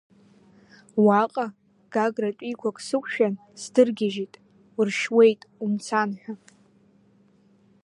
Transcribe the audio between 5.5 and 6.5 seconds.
умцан ҳәа.